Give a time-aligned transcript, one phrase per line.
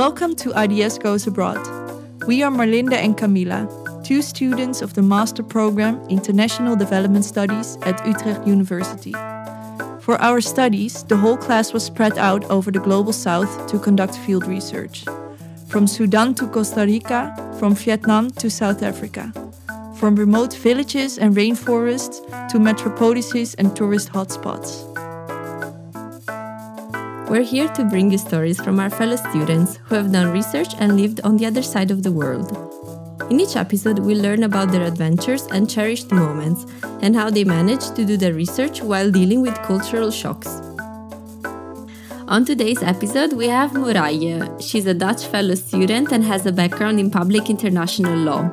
[0.00, 1.58] Welcome to IDS Goes Abroad.
[2.26, 3.68] We are Marlinda and Camila,
[4.10, 9.12] two students of the Master Program International Development Studies at Utrecht University.
[10.00, 14.16] For our studies, the whole class was spread out over the global south to conduct
[14.16, 15.04] field research.
[15.68, 19.32] From Sudan to Costa Rica, from Vietnam to South Africa.
[19.94, 24.90] From remote villages and rainforests to metropolises and tourist hotspots.
[27.30, 31.00] We're here to bring you stories from our fellow students who have done research and
[31.00, 32.79] lived on the other side of the world.
[33.30, 36.66] In each episode, we learn about their adventures and cherished moments,
[37.00, 40.48] and how they managed to do their research while dealing with cultural shocks.
[42.26, 44.60] On today's episode, we have Moraije.
[44.60, 48.50] She's a Dutch fellow student and has a background in public international law.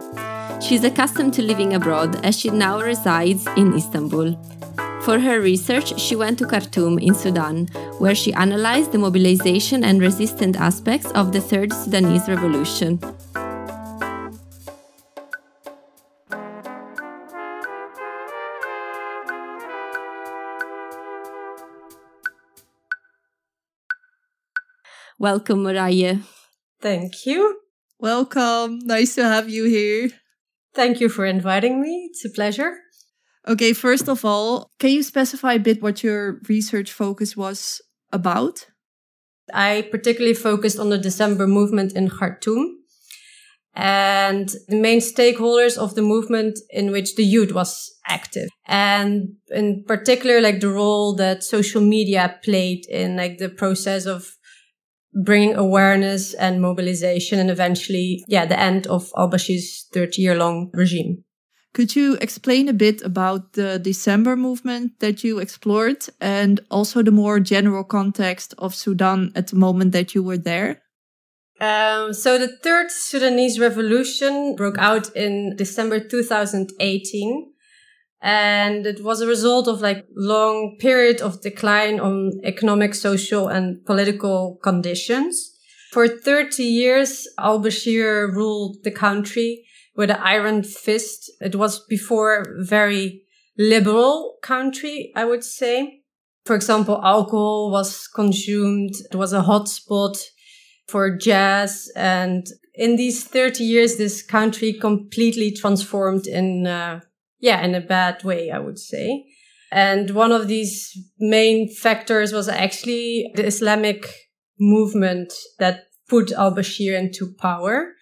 [0.59, 4.37] She's accustomed to living abroad as she now resides in Istanbul.
[5.01, 7.65] For her research, she went to Khartoum in Sudan,
[7.97, 12.99] where she analyzed the mobilization and resistant aspects of the Third Sudanese Revolution.
[25.19, 26.21] Welcome, Moraije.
[26.79, 27.59] Thank you.
[27.99, 28.79] Welcome.
[28.83, 30.09] Nice to have you here.
[30.75, 32.09] Thank you for inviting me.
[32.11, 32.77] It's a pleasure.
[33.47, 38.67] Okay, first of all, can you specify a bit what your research focus was about?
[39.51, 42.77] I particularly focused on the December movement in Khartoum
[43.73, 48.49] and the main stakeholders of the movement in which the youth was active.
[48.67, 54.36] And in particular, like the role that social media played in like the process of
[55.23, 61.23] bringing awareness and mobilization and eventually, yeah, the end of al-Bashir's 30 year long regime.
[61.73, 67.11] Could you explain a bit about the December movement that you explored and also the
[67.11, 70.81] more general context of Sudan at the moment that you were there?
[71.59, 77.53] Um, so the third Sudanese revolution broke out in December 2018.
[78.21, 83.85] And it was a result of like long period of decline on economic, social and
[83.85, 85.53] political conditions.
[85.91, 91.31] For 30 years, al-Bashir ruled the country with an iron fist.
[91.41, 93.23] It was before very
[93.57, 96.01] liberal country, I would say.
[96.45, 98.93] For example, alcohol was consumed.
[99.11, 100.17] It was a hotspot
[100.87, 101.91] for jazz.
[101.95, 107.01] And in these 30 years, this country completely transformed in, uh,
[107.39, 109.25] yeah, in a bad way, I would say.
[109.71, 114.07] And one of these main factors was actually the Islamic
[114.59, 117.93] movement that put al-Bashir into power.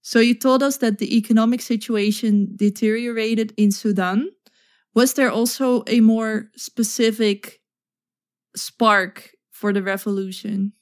[0.00, 4.30] So you told us that the economic situation deteriorated in Sudan.
[4.94, 7.60] Was there also a more specific
[8.56, 10.72] spark for the revolution?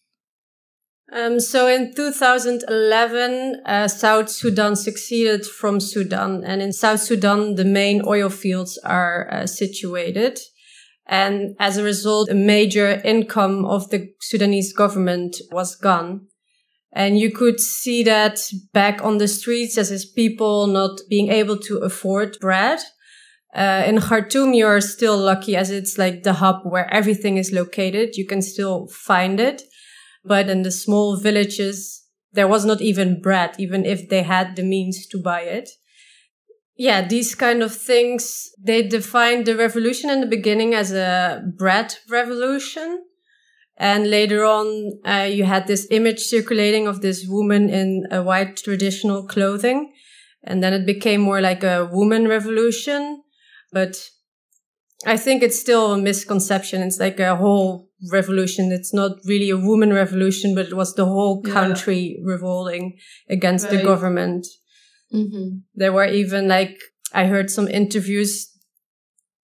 [1.13, 6.43] Um, so in 2011, uh, South Sudan succeeded from Sudan.
[6.45, 10.41] And in South Sudan, the main oil fields are uh, situated.
[11.07, 16.27] And as a result, a major income of the Sudanese government was gone.
[16.93, 18.41] And you could see that
[18.73, 22.81] back on the streets as is people not being able to afford bread.
[23.55, 28.17] Uh, in Khartoum, you're still lucky as it's like the hub where everything is located.
[28.17, 29.63] You can still find it.
[30.27, 34.63] But in the small villages, there was not even bread, even if they had the
[34.63, 35.71] means to buy it.
[36.77, 41.97] Yeah, these kind of things, they defined the revolution in the beginning as a bread
[42.11, 43.05] revolution.
[43.79, 48.57] And later on, uh, you had this image circulating of this woman in a white
[48.57, 49.93] traditional clothing.
[50.45, 53.23] And then it became more like a woman revolution.
[53.73, 53.97] But
[55.07, 56.83] I think it's still a misconception.
[56.83, 58.73] It's like a whole revolution.
[58.73, 62.33] It's not really a woman revolution, but it was the whole country yeah.
[62.33, 62.99] revolting
[63.29, 63.77] against right.
[63.77, 64.47] the government.
[65.13, 65.59] Mm-hmm.
[65.75, 66.79] There were even like,
[67.13, 68.51] I heard some interviews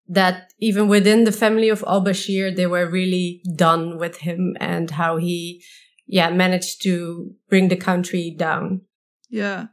[0.09, 5.17] that even within the family of al-Bashir, they were really done with him and how
[5.17, 5.63] he,
[6.07, 8.83] yeah, managed to bring the country down.
[9.31, 9.67] Yeah.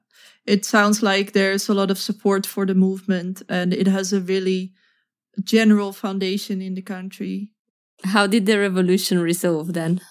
[0.45, 4.21] It sounds like there's a lot of support for the movement and it has a
[4.21, 4.73] really
[5.43, 7.51] general foundation in the country.
[8.03, 10.01] How did the revolution resolve then?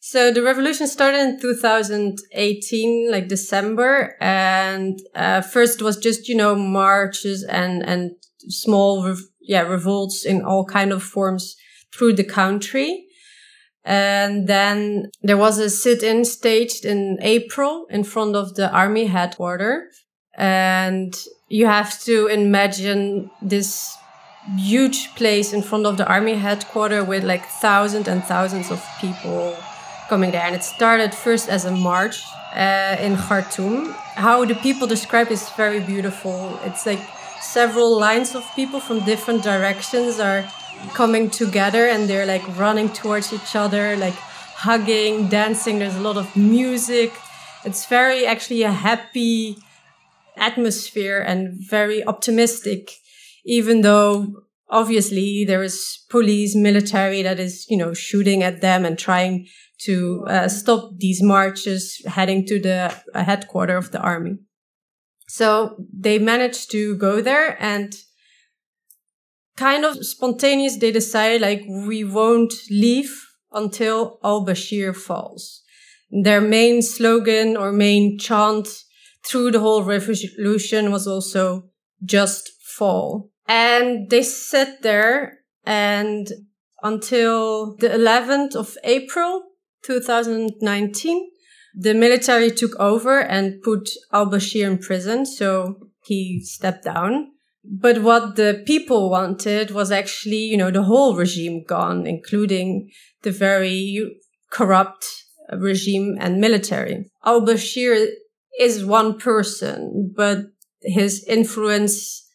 [0.00, 6.54] So the revolution started in 2018, like December, and uh, first was just you know
[6.54, 8.12] marches and and
[8.48, 11.56] small yeah, revolts in all kind of forms
[11.92, 13.04] through the country.
[13.84, 20.04] And then there was a sit-in staged in April in front of the army headquarters.
[20.36, 21.16] And
[21.48, 23.96] you have to imagine this
[24.56, 29.56] huge place in front of the army headquarters with like thousands and thousands of people
[30.08, 30.42] coming there.
[30.42, 32.22] And it started first as a march
[32.54, 33.92] uh, in Khartoum.
[34.14, 36.58] How the people describe is very beautiful.
[36.64, 37.00] It's like
[37.40, 40.44] several lines of people from different directions are
[40.94, 45.78] coming together and they're like running towards each other, like hugging, dancing.
[45.78, 47.12] There's a lot of music.
[47.64, 49.58] It's very actually a happy
[50.36, 52.92] atmosphere and very optimistic,
[53.46, 58.98] even though obviously there is police, military that is, you know, shooting at them and
[58.98, 59.46] trying
[59.78, 64.36] to uh, stop these marches heading to the uh, headquarters of the army.
[65.28, 67.94] So they managed to go there and
[69.56, 70.78] kind of spontaneous.
[70.78, 73.12] They decided like, we won't leave
[73.52, 75.62] until al-Bashir falls.
[76.10, 78.68] Their main slogan or main chant
[79.24, 81.70] through the whole revolution was also
[82.04, 83.30] just fall.
[83.48, 86.28] And they sat there and
[86.82, 89.42] until the 11th of April
[89.84, 91.30] 2019,
[91.74, 95.26] the military took over and put al-Bashir in prison.
[95.26, 97.32] So he stepped down.
[97.64, 102.90] But what the people wanted was actually, you know, the whole regime gone, including
[103.22, 104.20] the very
[104.50, 105.04] corrupt
[105.52, 107.10] regime and military.
[107.24, 108.08] Al-Bashir
[108.58, 110.46] is one person, but
[110.82, 112.25] his influence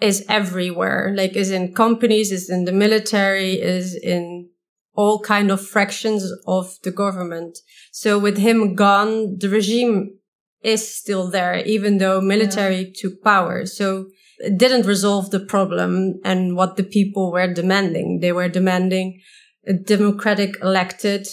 [0.00, 4.48] is everywhere, like is in companies, is in the military, is in
[4.94, 7.58] all kind of fractions of the government.
[7.92, 10.18] So with him gone, the regime
[10.62, 12.92] is still there, even though military yeah.
[12.94, 13.66] took power.
[13.66, 14.06] So
[14.38, 18.20] it didn't resolve the problem and what the people were demanding.
[18.20, 19.20] They were demanding
[19.66, 21.26] a democratic elected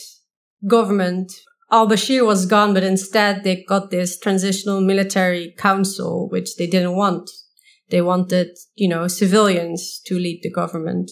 [0.67, 1.31] government
[1.71, 7.29] al-Bashir was gone, but instead they got this transitional military council, which they didn't want.
[7.90, 11.12] They wanted, you know, civilians to lead the government.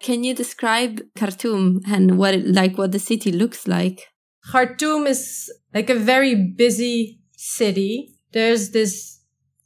[0.00, 4.08] Can you describe Khartoum and what it, like what the city looks like?
[4.50, 8.14] Khartoum is like a very busy city.
[8.32, 9.20] There's this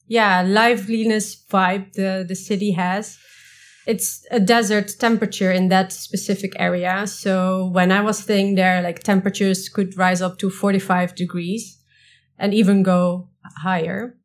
[0.07, 3.19] yeah, liveliness vibe the the city has
[3.87, 7.07] it's a desert temperature in that specific area.
[7.07, 11.79] So when I was staying there, like temperatures could rise up to 45 degrees
[12.39, 13.29] and even go
[13.63, 14.17] higher.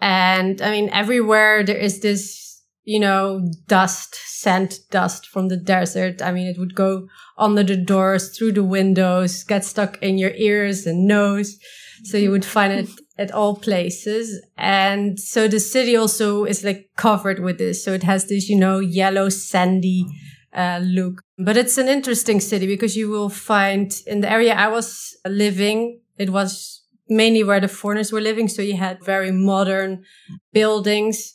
[0.00, 6.20] And I mean, everywhere there is this, you know, dust, sand dust from the desert.
[6.20, 7.08] I mean, it would go
[7.38, 11.58] under the doors, through the windows, get stuck in your ears and nose.
[12.04, 14.44] So you would find it at all places.
[14.56, 17.84] And so the city also is like covered with this.
[17.84, 20.06] So it has this, you know, yellow sandy
[20.52, 21.20] uh, look.
[21.38, 26.00] But it's an interesting city because you will find in the area I was living,
[26.18, 28.48] it was mainly where the foreigners were living.
[28.48, 30.04] So you had very modern
[30.52, 31.34] buildings.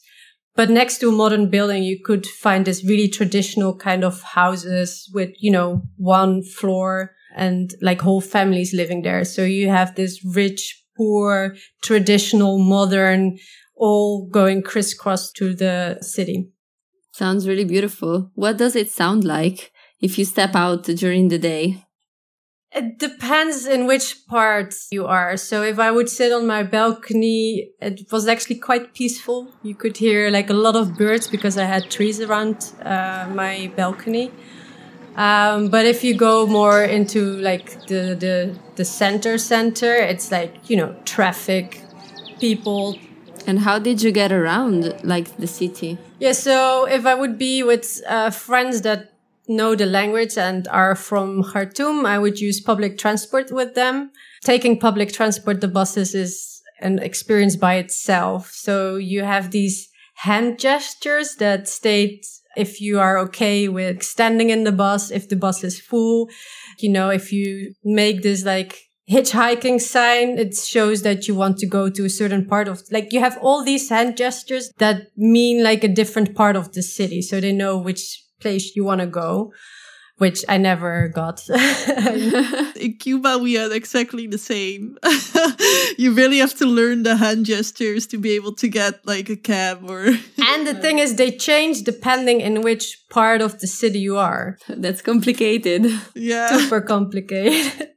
[0.55, 5.09] But next to a modern building, you could find this really traditional kind of houses
[5.13, 9.23] with, you know, one floor and like whole families living there.
[9.23, 13.39] So you have this rich poor, traditional, modern,
[13.75, 16.49] all going crisscross to the city.
[17.13, 18.31] Sounds really beautiful.
[18.35, 19.71] What does it sound like
[20.01, 21.85] if you step out during the day?
[22.71, 25.37] It depends in which part you are.
[25.37, 29.39] So if I would sit on my balcony, it was actually quite peaceful.
[29.63, 33.71] You could hear like a lot of birds because I had trees around uh, my
[33.75, 34.31] balcony.
[35.15, 40.69] Um, but if you go more into like the, the, the center center, it's like,
[40.69, 41.81] you know, traffic,
[42.39, 42.97] people.
[43.47, 45.97] And how did you get around like the city?
[46.19, 46.33] Yeah.
[46.33, 49.13] So if I would be with uh, friends that
[49.47, 54.11] know the language and are from Khartoum, I would use public transport with them.
[54.43, 58.51] Taking public transport, the buses is an experience by itself.
[58.51, 62.25] So you have these hand gestures that state
[62.55, 66.29] if you are okay with standing in the bus, if the bus is full,
[66.79, 68.77] you know, if you make this like
[69.09, 73.11] hitchhiking sign, it shows that you want to go to a certain part of, like
[73.11, 77.21] you have all these hand gestures that mean like a different part of the city.
[77.21, 79.51] So they know which place you want to go
[80.19, 81.49] which I never got.
[82.75, 84.97] In Cuba, we had exactly the same.
[85.97, 89.37] you really have to learn the hand gestures to be able to get like a
[89.37, 90.05] cab or.
[90.37, 94.57] and the thing is, they change depending in which part of the city you are.
[94.67, 95.87] That's complicated.
[96.15, 96.57] Yeah.
[96.57, 97.89] Super complicated.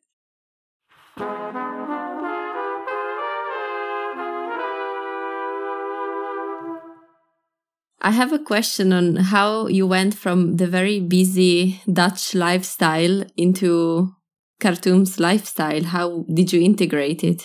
[8.05, 14.13] I have a question on how you went from the very busy Dutch lifestyle into
[14.61, 15.85] Khartoum's lifestyle.
[15.85, 17.43] How did you integrate it?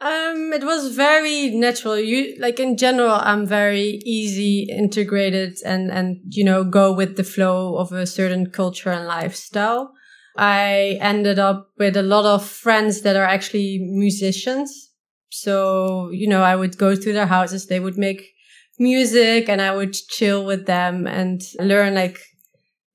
[0.00, 1.98] Um, it was very natural.
[1.98, 7.24] You like in general, I'm very easy integrated and and you know go with the
[7.24, 9.92] flow of a certain culture and lifestyle.
[10.36, 14.90] I ended up with a lot of friends that are actually musicians.
[15.30, 17.66] So, you know, I would go to their houses.
[17.66, 18.33] They would make
[18.78, 22.18] music and I would chill with them and learn like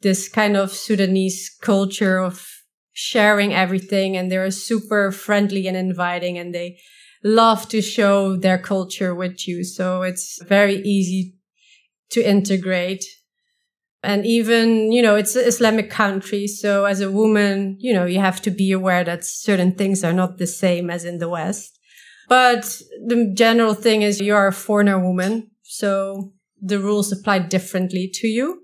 [0.02, 2.46] this kind of Sudanese culture of
[2.94, 4.18] sharing everything.
[4.18, 6.80] And they were super friendly and inviting and they
[7.24, 9.64] love to show their culture with you.
[9.64, 11.36] So it's very easy
[12.12, 13.06] to integrate.
[14.02, 16.48] And even, you know, it's an Islamic country.
[16.48, 20.14] So as a woman, you know, you have to be aware that certain things are
[20.14, 21.78] not the same as in the West.
[22.30, 25.50] But the general thing is you are a foreigner woman.
[25.72, 28.62] So the rules apply differently to you.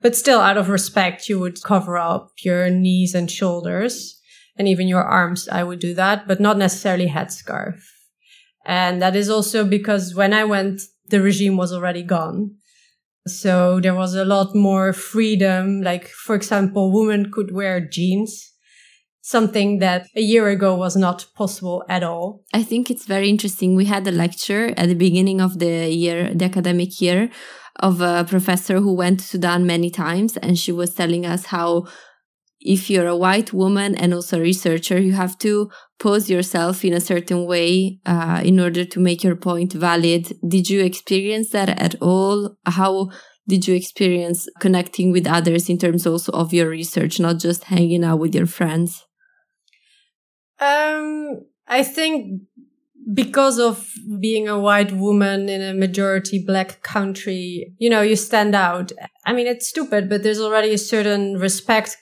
[0.00, 4.20] But still, out of respect, you would cover up your knees and shoulders
[4.56, 5.48] and even your arms.
[5.48, 7.80] I would do that, but not necessarily headscarf.
[8.66, 12.56] And that is also because when I went, the regime was already gone.
[13.28, 15.82] So there was a lot more freedom.
[15.82, 18.49] Like, for example, women could wear jeans,
[19.30, 22.42] something that a year ago was not possible at all.
[22.52, 23.76] I think it's very interesting.
[23.76, 27.30] We had a lecture at the beginning of the year, the academic year,
[27.76, 31.86] of a professor who went to Sudan many times, and she was telling us how
[32.60, 36.92] if you're a white woman and also a researcher, you have to pose yourself in
[36.92, 40.32] a certain way uh, in order to make your point valid.
[40.46, 42.56] Did you experience that at all?
[42.66, 43.10] How
[43.48, 48.04] did you experience connecting with others in terms also of your research, not just hanging
[48.04, 49.06] out with your friends?
[50.60, 52.42] Um, I think
[53.14, 53.88] because of
[54.20, 58.92] being a white woman in a majority black country, you know, you stand out.
[59.24, 61.96] I mean, it's stupid, but there's already a certain respect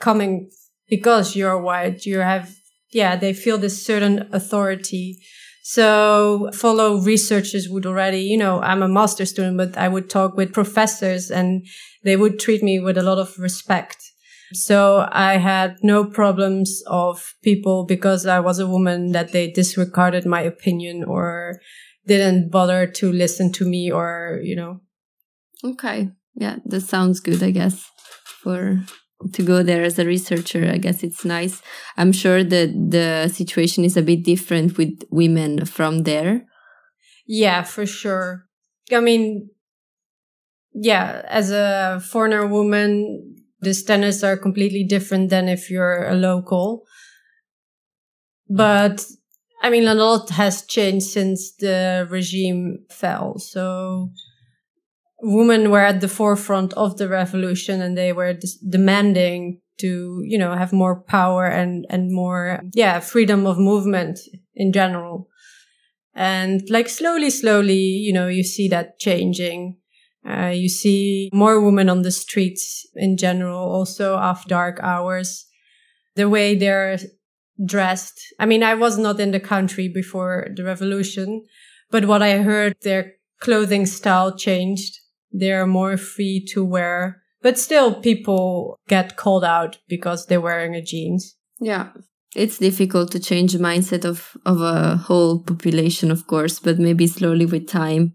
[0.00, 0.50] coming
[0.88, 2.06] because you're white.
[2.06, 2.54] You have,
[2.90, 5.18] yeah, they feel this certain authority.
[5.64, 10.36] So fellow researchers would already, you know, I'm a master student, but I would talk
[10.36, 11.66] with professors and
[12.04, 14.12] they would treat me with a lot of respect.
[14.52, 20.24] So I had no problems of people because I was a woman that they disregarded
[20.24, 21.60] my opinion or
[22.06, 24.80] didn't bother to listen to me or, you know.
[25.64, 26.10] Okay.
[26.34, 27.90] Yeah, that sounds good, I guess,
[28.42, 28.80] for
[29.32, 30.70] to go there as a researcher.
[30.70, 31.62] I guess it's nice.
[31.96, 36.44] I'm sure that the situation is a bit different with women from there.
[37.26, 38.46] Yeah, for sure.
[38.92, 39.50] I mean,
[40.74, 46.84] yeah, as a foreigner woman, the standards are completely different than if you're a local.
[48.48, 49.04] But
[49.62, 53.38] I mean, a lot has changed since the regime fell.
[53.38, 54.10] So
[55.22, 60.54] women were at the forefront of the revolution and they were demanding to, you know,
[60.54, 64.20] have more power and, and more, yeah, freedom of movement
[64.54, 65.28] in general.
[66.14, 69.76] And like slowly, slowly, you know, you see that changing.
[70.28, 75.46] Uh, you see more women on the streets in general, also after dark hours.
[76.16, 76.98] The way they're
[77.64, 78.20] dressed.
[78.38, 81.44] I mean, I was not in the country before the revolution,
[81.90, 84.98] but what I heard, their clothing style changed
[85.38, 90.82] they're more free to wear, but still people get called out because they're wearing a
[90.82, 91.36] jeans.
[91.60, 91.90] Yeah.
[92.34, 97.06] It's difficult to change the mindset of, of a whole population, of course, but maybe
[97.06, 98.14] slowly with time,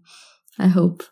[0.58, 1.02] I hope.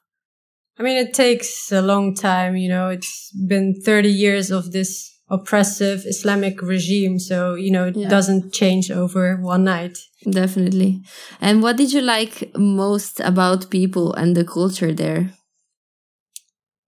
[0.80, 5.14] I mean, it takes a long time, you know, it's been 30 years of this
[5.28, 7.18] oppressive Islamic regime.
[7.18, 8.08] So, you know, it yeah.
[8.08, 9.98] doesn't change over one night.
[10.28, 11.02] Definitely.
[11.38, 15.34] And what did you like most about people and the culture there?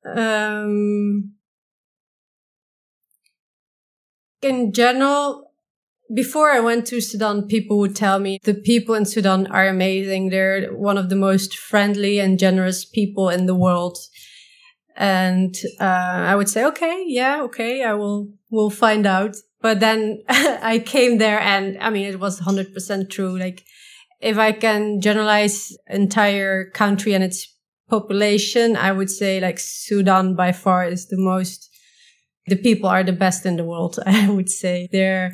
[0.04, 1.34] um,
[4.40, 5.51] in general,
[6.14, 10.28] before I went to Sudan, people would tell me the people in Sudan are amazing.
[10.28, 13.98] They're one of the most friendly and generous people in the world.
[14.96, 19.36] And uh, I would say, okay, yeah, okay, I will, we'll find out.
[19.60, 23.38] But then I came there and I mean, it was 100% true.
[23.38, 23.64] Like,
[24.20, 27.48] if I can generalize entire country and its
[27.88, 31.68] population, I would say like Sudan by far is the most,
[32.46, 33.98] the people are the best in the world.
[34.06, 35.32] I would say they're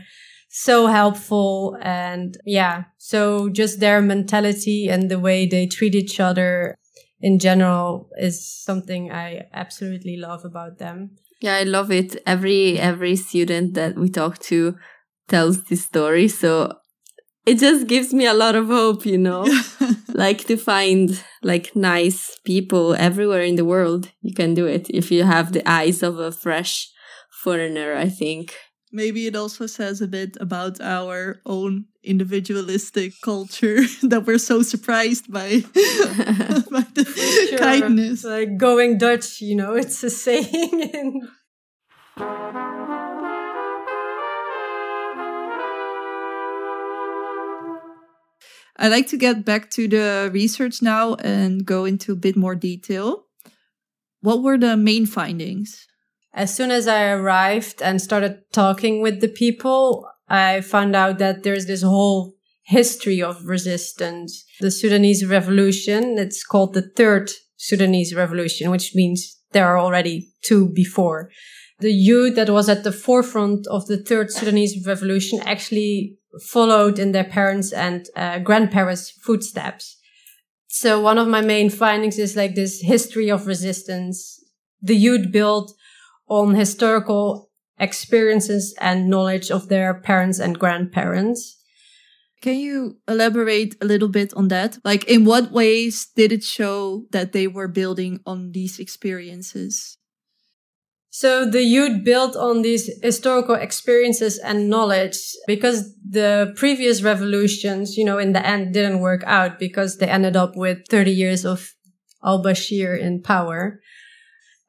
[0.58, 2.84] so helpful and yeah.
[2.96, 6.74] So just their mentality and the way they treat each other
[7.20, 11.16] in general is something I absolutely love about them.
[11.40, 12.20] Yeah, I love it.
[12.26, 14.76] Every every student that we talk to
[15.28, 16.26] tells this story.
[16.26, 16.72] So
[17.46, 19.46] it just gives me a lot of hope, you know.
[20.14, 25.12] like to find like nice people everywhere in the world, you can do it if
[25.12, 26.90] you have the eyes of a fresh
[27.44, 28.56] foreigner, I think.
[28.92, 35.30] Maybe it also says a bit about our own individualistic culture that we're so surprised
[35.30, 35.60] by,
[36.70, 37.58] by the Sure.
[37.58, 38.24] kindness.
[38.24, 40.46] Like going Dutch, you know, it's a saying.
[40.94, 41.28] in-
[48.80, 52.54] I'd like to get back to the research now and go into a bit more
[52.54, 53.24] detail.
[54.20, 55.87] What were the main findings?
[56.34, 61.42] As soon as I arrived and started talking with the people, I found out that
[61.42, 64.44] there's this whole history of resistance.
[64.60, 70.68] The Sudanese revolution, it's called the third Sudanese revolution, which means there are already two
[70.68, 71.30] before.
[71.80, 77.12] The youth that was at the forefront of the third Sudanese revolution actually followed in
[77.12, 79.96] their parents' and uh, grandparents' footsteps.
[80.66, 84.44] So one of my main findings is like this history of resistance.
[84.82, 85.72] The youth built
[86.28, 91.56] on historical experiences and knowledge of their parents and grandparents.
[92.40, 94.78] Can you elaborate a little bit on that?
[94.84, 99.98] Like, in what ways did it show that they were building on these experiences?
[101.10, 105.16] So the youth built on these historical experiences and knowledge
[105.46, 110.36] because the previous revolutions, you know, in the end didn't work out because they ended
[110.36, 111.74] up with 30 years of
[112.22, 113.80] al-Bashir in power.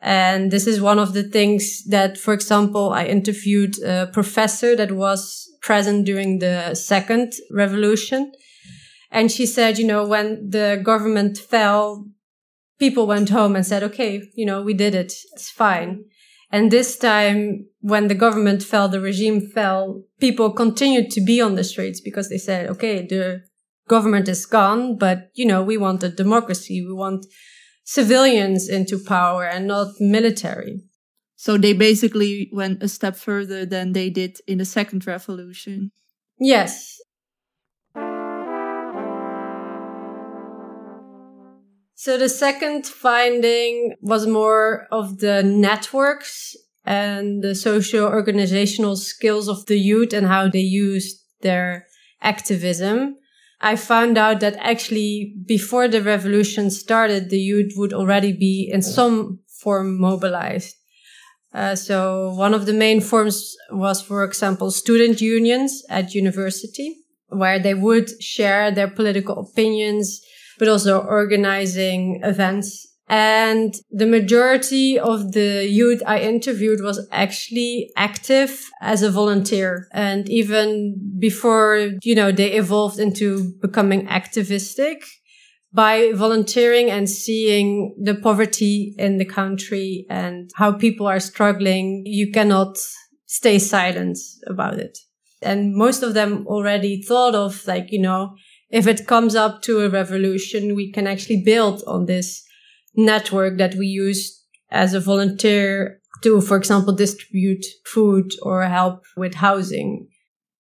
[0.01, 4.94] And this is one of the things that, for example, I interviewed a professor that
[4.94, 8.32] was present during the second revolution.
[9.12, 12.06] And she said, you know, when the government fell,
[12.79, 15.13] people went home and said, okay, you know, we did it.
[15.34, 16.06] It's fine.
[16.51, 21.56] And this time, when the government fell, the regime fell, people continued to be on
[21.56, 23.44] the streets because they said, okay, the
[23.88, 26.86] government is gone, but, you know, we want a democracy.
[26.86, 27.25] We want
[27.89, 30.79] civilians into power and not military.
[31.35, 35.92] So they basically went a step further than they did in the second revolution.
[36.40, 37.01] Yes.
[41.96, 49.66] So the second finding was more of the networks and the social organizational skills of
[49.66, 51.87] the youth and how they used their
[52.22, 53.16] activism.
[53.61, 58.81] I found out that actually before the revolution started, the youth would already be in
[58.81, 60.75] some form mobilized.
[61.53, 67.59] Uh, so one of the main forms was, for example, student unions at university, where
[67.59, 70.22] they would share their political opinions,
[70.57, 72.87] but also organizing events.
[73.09, 79.87] And the majority of the youth I interviewed was actually active as a volunteer.
[79.93, 85.03] And even before, you know, they evolved into becoming activistic,
[85.72, 92.31] by volunteering and seeing the poverty in the country and how people are struggling, you
[92.31, 92.77] cannot
[93.27, 94.17] stay silent
[94.48, 94.98] about it.
[95.41, 98.35] And most of them already thought of like, you know,
[98.69, 102.43] if it comes up to a revolution, we can actually build on this
[102.95, 109.35] network that we use as a volunteer to, for example, distribute food or help with
[109.35, 110.07] housing.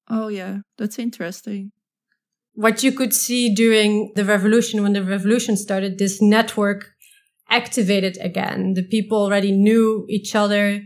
[0.09, 1.71] Oh, yeah, that's interesting
[2.59, 6.91] what you could see during the revolution, when the revolution started, this network
[7.49, 8.73] activated again.
[8.73, 10.81] The people already knew each other,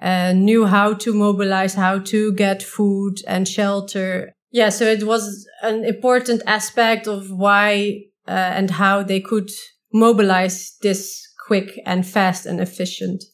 [0.00, 4.32] uh, knew how to mobilize, how to get food and shelter.
[4.50, 9.50] Yeah, so it was an important aspect of why uh, and how they could
[9.92, 13.24] mobilize this quick and fast and efficient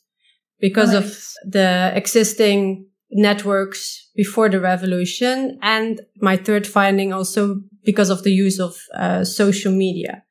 [0.61, 1.37] because nice.
[1.45, 5.59] of the existing networks before the revolution.
[5.63, 10.25] And my third finding also because of the use of uh, social media.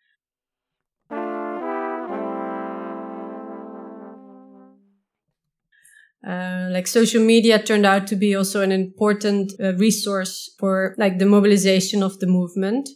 [6.27, 11.19] Uh, like social media turned out to be also an important uh, resource for like
[11.19, 12.89] the mobilization of the movement.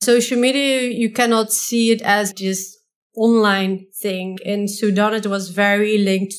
[0.00, 2.78] Social media, you cannot see it as just
[3.16, 4.38] online thing.
[4.44, 6.34] In Sudan, it was very linked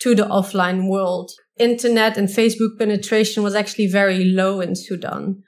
[0.00, 1.32] to the offline world.
[1.58, 5.42] Internet and Facebook penetration was actually very low in Sudan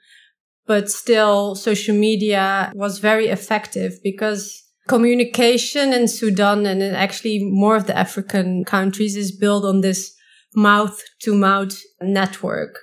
[0.71, 7.75] but still social media was very effective because communication in Sudan and in actually more
[7.75, 10.13] of the African countries is built on this
[10.55, 12.79] mouth to mouth network.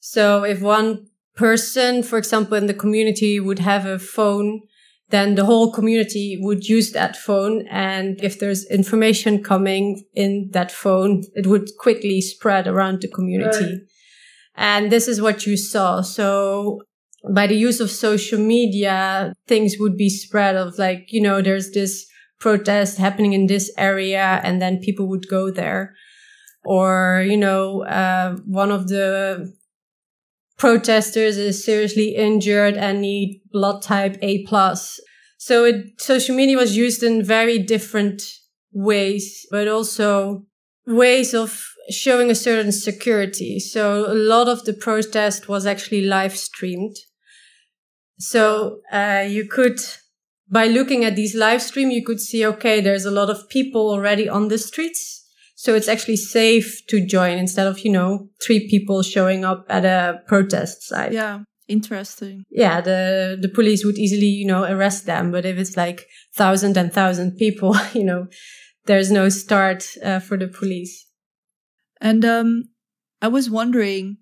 [0.00, 1.06] So if one
[1.40, 4.60] person, for example, in the community would have a phone,
[5.08, 7.66] then the whole community would use that phone.
[7.68, 13.64] And if there's information coming in that phone, it would quickly spread around the community.
[13.64, 13.80] Right.
[14.54, 16.02] And this is what you saw.
[16.02, 16.82] So
[17.34, 21.70] by the use of social media, things would be spread of like, you know, there's
[21.70, 22.06] this
[22.38, 25.94] protest happening in this area and then people would go there.
[26.64, 29.50] Or, you know, uh, one of the
[30.60, 35.00] protesters is seriously injured and need blood type A plus.
[35.38, 38.22] So it, social media was used in very different
[38.70, 40.44] ways, but also
[40.86, 43.58] ways of showing a certain security.
[43.58, 46.96] So a lot of the protest was actually live streamed.
[48.18, 49.80] So uh, you could,
[50.50, 53.88] by looking at these live stream, you could see, okay, there's a lot of people
[53.88, 55.19] already on the streets.
[55.60, 59.84] So it's actually safe to join instead of, you know, three people showing up at
[59.84, 61.12] a protest site.
[61.12, 61.40] Yeah.
[61.68, 62.44] Interesting.
[62.48, 62.80] Yeah.
[62.80, 65.30] The, the police would easily, you know, arrest them.
[65.30, 68.26] But if it's like thousand and thousand people, you know,
[68.86, 71.06] there's no start uh, for the police.
[72.00, 72.64] And um,
[73.20, 74.16] I was wondering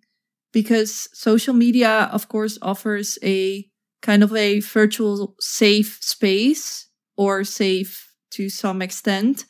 [0.52, 3.64] because social media, of course, offers a
[4.02, 9.44] kind of a virtual safe space or safe to some extent.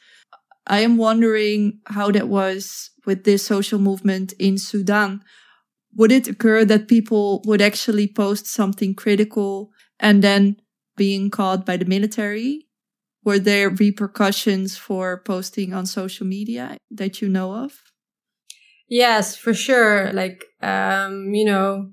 [0.69, 5.23] I am wondering how that was with this social movement in Sudan.
[5.97, 10.57] Would it occur that people would actually post something critical and then
[10.97, 12.69] being caught by the military?
[13.25, 17.83] Were there repercussions for posting on social media that you know of?
[18.89, 20.13] Yes, for sure.
[20.13, 21.93] Like, um, you know,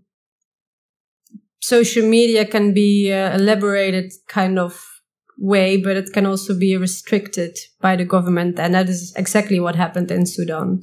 [1.62, 4.95] social media can be uh, elaborated kind of
[5.38, 8.60] way, but it can also be restricted by the government.
[8.60, 10.82] And that is exactly what happened in Sudan.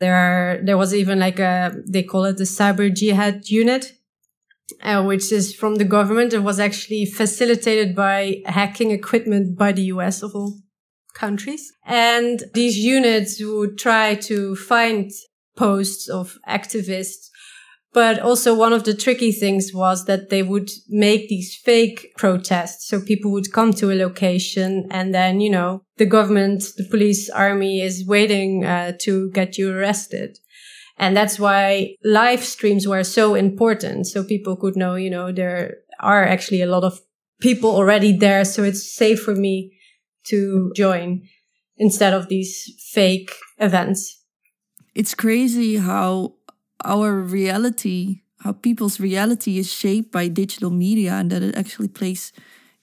[0.00, 3.92] There are, there was even like a, they call it the cyber jihad unit,
[4.82, 6.34] uh, which is from the government.
[6.34, 10.58] It was actually facilitated by hacking equipment by the US of all
[11.14, 11.72] countries.
[11.84, 15.10] And these units would try to find
[15.56, 17.30] posts of activists
[17.96, 22.86] but also one of the tricky things was that they would make these fake protests.
[22.86, 27.30] So people would come to a location and then, you know, the government, the police
[27.30, 30.38] army is waiting uh, to get you arrested.
[30.98, 34.08] And that's why live streams were so important.
[34.08, 37.00] So people could know, you know, there are actually a lot of
[37.40, 38.44] people already there.
[38.44, 39.72] So it's safe for me
[40.24, 41.22] to join
[41.78, 44.22] instead of these fake events.
[44.94, 46.35] It's crazy how
[46.84, 52.32] our reality, how people's reality is shaped by digital media, and that it actually plays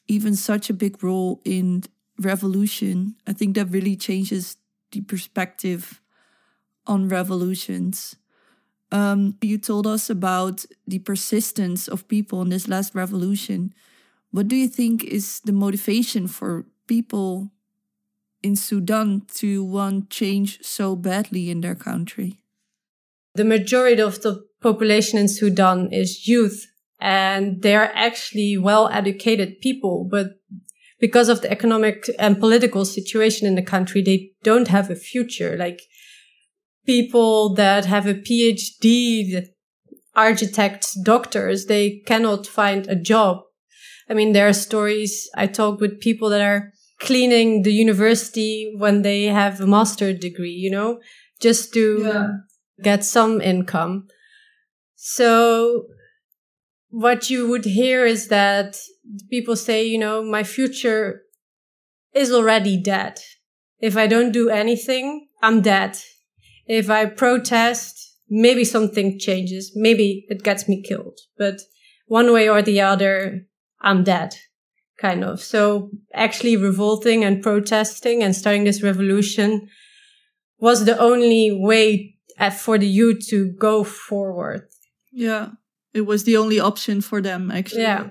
[0.07, 1.83] even such a big role in
[2.19, 3.15] revolution.
[3.27, 4.57] I think that really changes
[4.91, 6.01] the perspective
[6.85, 8.15] on revolutions.
[8.91, 13.73] Um, you told us about the persistence of people in this last revolution.
[14.31, 17.51] What do you think is the motivation for people
[18.43, 22.42] in Sudan to want change so badly in their country?
[23.35, 26.67] The majority of the population in Sudan is youth
[26.99, 30.27] and they are actually well educated people, but
[30.99, 35.57] because of the economic and political situation in the country, they don't have a future.
[35.57, 35.81] Like
[36.85, 39.47] people that have a PhD,
[40.15, 43.41] architects, doctors, they cannot find a job.
[44.09, 45.29] I mean, there are stories.
[45.35, 50.51] I talk with people that are cleaning the university when they have a master degree,
[50.51, 51.01] you know,
[51.41, 52.27] just to yeah
[52.81, 54.07] get some income.
[54.95, 55.85] So
[56.89, 58.77] what you would hear is that
[59.29, 61.23] people say, you know, my future
[62.13, 63.19] is already dead.
[63.79, 65.97] If I don't do anything, I'm dead.
[66.67, 69.73] If I protest, maybe something changes.
[69.75, 71.61] Maybe it gets me killed, but
[72.07, 73.45] one way or the other,
[73.81, 74.35] I'm dead.
[74.99, 75.41] Kind of.
[75.41, 79.67] So actually revolting and protesting and starting this revolution
[80.59, 82.12] was the only way
[82.43, 84.67] Uh, for the youth to go forward.
[85.13, 85.51] Yeah,
[85.93, 87.83] it was the only option for them, actually.
[87.83, 88.09] Yeah.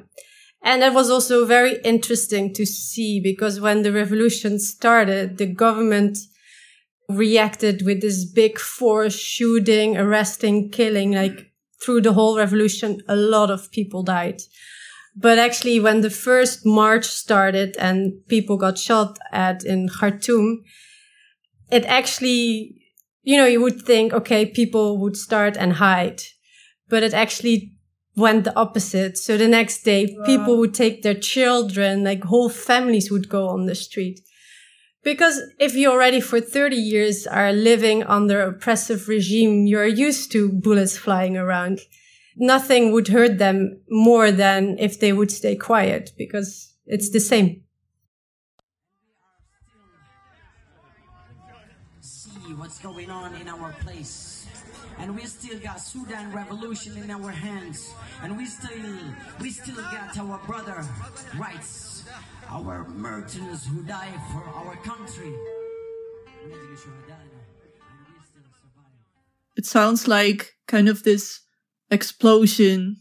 [0.63, 6.17] And that was also very interesting to see because when the revolution started, the government
[7.11, 13.51] reacted with this big force shooting, arresting, killing, like through the whole revolution, a lot
[13.51, 14.41] of people died.
[15.15, 20.63] But actually, when the first march started and people got shot at in Khartoum,
[21.71, 22.82] it actually
[23.23, 26.23] you know, you would think, okay, people would start and hide,
[26.89, 27.73] but it actually
[28.17, 29.17] went the opposite.
[29.17, 30.25] So the next day, wow.
[30.25, 34.21] people would take their children, like whole families would go on the street.
[35.05, 40.49] Because if you already for 30 years are living under oppressive regime, you're used to
[40.49, 41.81] bullets flying around.
[42.37, 47.63] Nothing would hurt them more than if they would stay quiet because it's the same.
[52.83, 54.47] Going on in our place.
[54.99, 57.95] And we still got Sudan revolution in our hands.
[58.23, 58.99] And we still,
[59.41, 60.85] we still got our brother
[61.39, 62.05] rights.
[62.49, 65.33] Our merchants who die for our country.
[69.57, 71.41] It sounds like kind of this
[71.91, 72.97] explosion,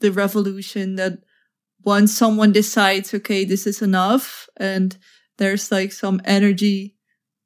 [0.00, 1.18] the revolution that
[1.84, 4.98] once someone decides, okay, this is enough, and
[5.38, 6.96] there's like some energy.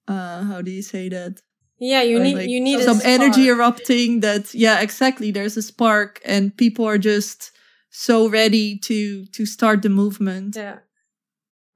[0.09, 1.41] Uh, how do you say that?
[1.85, 4.21] Yeah, you Or, need like, you need some energy erupting.
[4.21, 5.33] That yeah, exactly.
[5.33, 7.51] There's a spark, and people are just
[7.91, 10.55] so ready to to start the movement.
[10.55, 10.79] Yeah.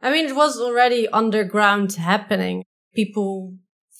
[0.00, 2.62] I mean, it was already underground happening.
[2.94, 3.56] People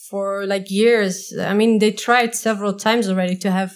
[0.09, 1.35] for like years.
[1.37, 3.73] I mean, they tried several times already to have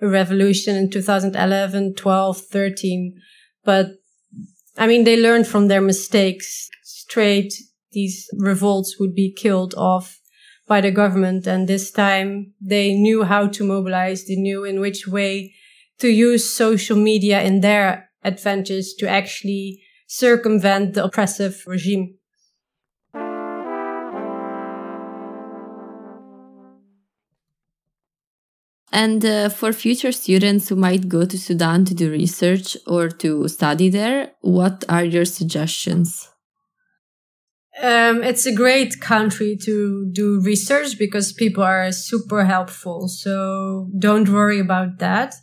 [0.00, 3.14] a revolution in 2011, 12, 13.
[3.62, 3.88] But
[4.78, 6.70] I mean, they learned from their mistakes.
[6.82, 7.52] Straight,
[7.92, 10.18] these revolts would be killed off
[10.66, 11.46] by the government.
[11.46, 14.26] And this time they knew how to mobilize.
[14.26, 15.54] They knew in which way
[15.98, 22.18] to use social media in their advantage to actually circumvent the oppressive regime.
[28.92, 33.48] And uh, for future students who might go to Sudan to do research or to
[33.48, 36.28] study there, what are your suggestions?
[37.82, 43.08] Um, it's a great country to do research because people are super helpful.
[43.08, 45.34] So don't worry about that.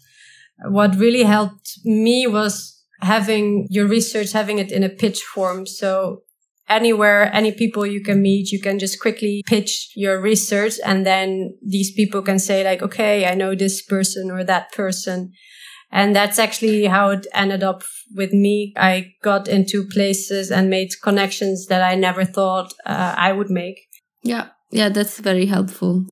[0.69, 5.65] What really helped me was having your research, having it in a pitch form.
[5.65, 6.23] So
[6.69, 10.75] anywhere, any people you can meet, you can just quickly pitch your research.
[10.85, 15.33] And then these people can say like, okay, I know this person or that person.
[15.91, 17.83] And that's actually how it ended up
[18.15, 18.73] with me.
[18.77, 23.87] I got into places and made connections that I never thought uh, I would make.
[24.23, 26.05] Yeah, yeah, that's very helpful.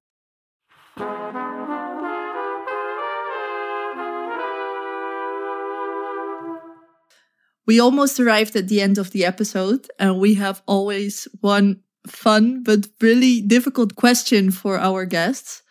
[7.66, 12.64] We almost arrived at the end of the episode, and we have always one fun
[12.64, 15.62] but really difficult question for our guests.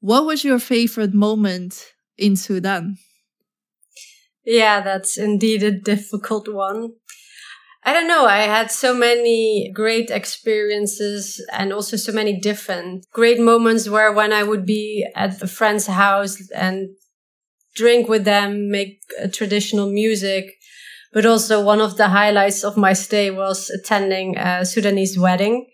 [0.00, 2.98] What was your favorite moment in Sudan?
[4.44, 6.92] Yeah, that's indeed a difficult one.
[7.84, 8.26] I don't know.
[8.26, 14.32] I had so many great experiences and also so many different great moments where when
[14.32, 16.90] I would be at a friend's house and
[17.76, 19.00] drink with them, make
[19.32, 20.46] traditional music.
[21.12, 25.66] But also one of the highlights of my stay was attending a Sudanese wedding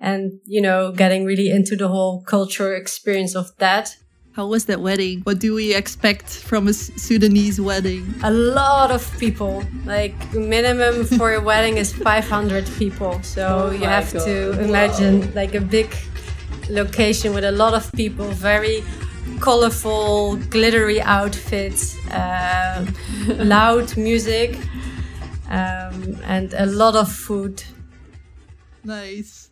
[0.00, 3.96] and, you know, getting really into the whole cultural experience of that.
[4.32, 5.20] How was that wedding?
[5.22, 8.14] What do we expect from a Sudanese wedding?
[8.22, 9.64] a lot of people.
[9.84, 13.20] Like minimum for a wedding is 500 people.
[13.22, 15.94] So you have to imagine like a big
[16.70, 18.84] location with a lot of people, very
[19.40, 22.86] colorful, glittery outfits, uh,
[23.38, 24.56] loud music,
[25.48, 27.62] um, and a lot of food.
[28.84, 29.47] Nice.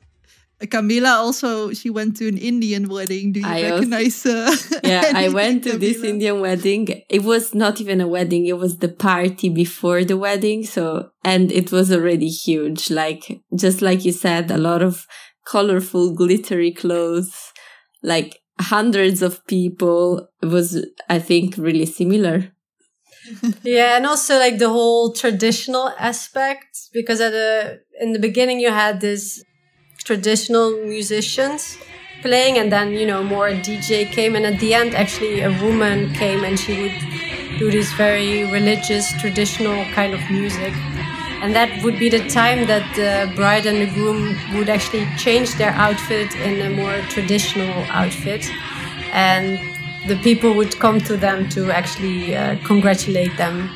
[0.62, 3.32] Camila also she went to an Indian wedding.
[3.32, 4.26] Do you I also- recognize?
[4.26, 6.88] Uh, Yeah, I went to this Indian wedding.
[7.10, 10.64] It was not even a wedding, it was the party before the wedding.
[10.64, 12.90] So, and it was already huge.
[12.90, 15.06] Like, just like you said, a lot of
[15.46, 17.52] colorful, glittery clothes,
[18.02, 20.28] like hundreds of people.
[20.42, 22.52] It was, I think, really similar.
[23.64, 28.70] Yeah, and also like the whole traditional aspect because at the in the beginning you
[28.70, 29.42] had this
[30.06, 31.78] traditional musicians
[32.22, 36.14] playing and then you know more DJ came and at the end actually a woman
[36.14, 40.72] came and she would do this very religious traditional kind of music
[41.42, 45.54] and that would be the time that the bride and the groom would actually change
[45.56, 48.48] their outfit in a more traditional outfit
[49.12, 49.58] and
[50.06, 53.68] the people would come to them to actually uh, congratulate them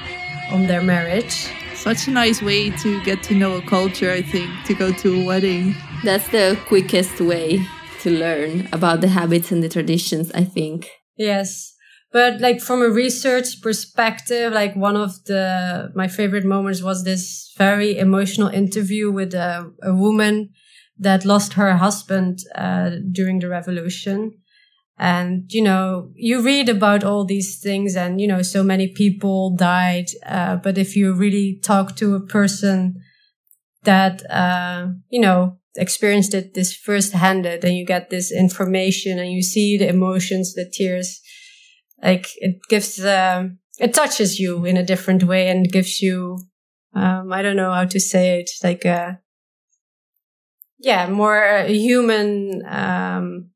[0.52, 1.48] on their marriage.
[1.74, 4.12] Such a nice way to get to know a culture.
[4.12, 5.74] I think to go to a wedding.
[6.02, 7.66] That's the quickest way
[8.00, 10.88] to learn about the habits and the traditions, I think.
[11.18, 11.74] Yes.
[12.10, 17.52] But like from a research perspective, like one of the, my favorite moments was this
[17.58, 20.50] very emotional interview with a, a woman
[20.98, 24.32] that lost her husband, uh, during the revolution.
[24.98, 29.54] And, you know, you read about all these things and, you know, so many people
[29.54, 30.06] died.
[30.24, 32.96] Uh, but if you really talk to a person
[33.84, 39.32] that, uh, you know, experienced it this first handed and you get this information and
[39.32, 41.20] you see the emotions, the tears,
[42.02, 46.38] like it gives, um, it touches you in a different way and gives you,
[46.94, 49.20] um, I don't know how to say it, like a,
[50.78, 53.50] yeah, more uh, human, um,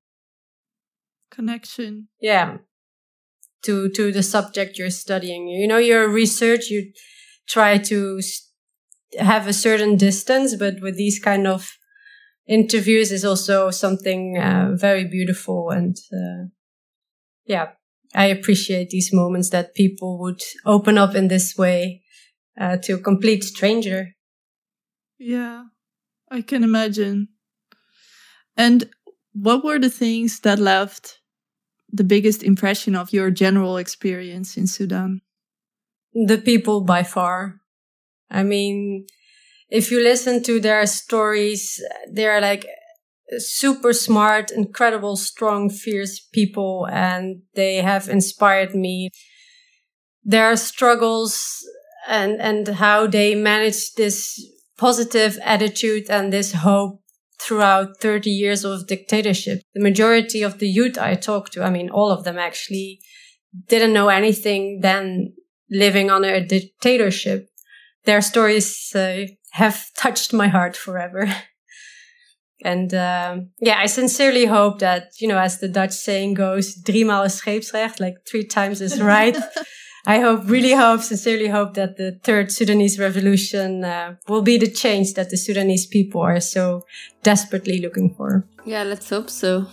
[1.30, 2.08] connection.
[2.20, 2.58] Yeah.
[3.62, 5.48] To, to the subject you're studying.
[5.48, 6.92] You know, your research, you
[7.48, 8.20] try to
[9.18, 11.72] have a certain distance, but with these kind of
[12.46, 15.70] interviews is also something uh, very beautiful.
[15.70, 16.48] And uh,
[17.46, 17.70] yeah,
[18.14, 22.02] I appreciate these moments that people would open up in this way
[22.60, 24.10] uh, to a complete stranger.
[25.18, 25.64] Yeah,
[26.30, 27.28] I can imagine.
[28.56, 28.84] And
[29.32, 31.18] what were the things that left
[31.92, 35.20] the biggest impression of your general experience in Sudan?
[36.12, 37.60] The people by far.
[38.30, 39.06] I mean,
[39.68, 42.66] if you listen to their stories, they're like
[43.38, 49.10] super smart, incredible, strong, fierce people, and they have inspired me.
[50.22, 51.64] Their struggles
[52.08, 54.40] and, and how they manage this
[54.76, 57.00] positive attitude and this hope
[57.40, 59.60] throughout 30 years of dictatorship.
[59.74, 63.00] The majority of the youth I talked to, I mean, all of them actually
[63.68, 65.34] didn't know anything then
[65.70, 67.48] living under a dictatorship.
[68.04, 71.28] Their stories uh, have touched my heart forever.
[72.64, 77.24] and um, yeah, I sincerely hope that, you know, as the Dutch saying goes, driemaal
[77.24, 79.36] is scheepsrecht, like three times is right.
[80.06, 84.70] I hope, really hope, sincerely hope that the third Sudanese revolution uh, will be the
[84.70, 86.82] change that the Sudanese people are so
[87.22, 88.46] desperately looking for.
[88.66, 89.66] Yeah, let's hope so.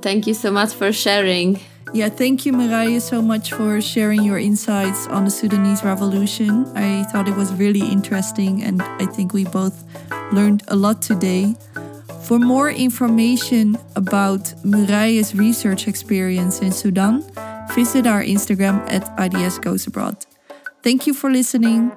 [0.00, 1.60] Thank you so much for sharing.
[1.92, 6.64] Yeah, thank you, Marije, so much for sharing your insights on the Sudanese revolution.
[6.76, 9.82] I thought it was really interesting, and I think we both
[10.32, 11.56] learned a lot today.
[12.22, 17.24] For more information about Marije's research experience in Sudan,
[17.74, 20.24] visit our Instagram at IDS Goes Abroad.
[20.84, 21.90] Thank you for listening.